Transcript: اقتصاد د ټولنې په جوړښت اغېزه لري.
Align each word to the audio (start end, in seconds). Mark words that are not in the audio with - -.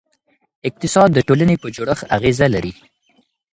اقتصاد 0.69 1.09
د 1.13 1.19
ټولنې 1.27 1.55
په 1.61 1.67
جوړښت 1.75 2.05
اغېزه 2.17 2.47
لري. 2.55 2.73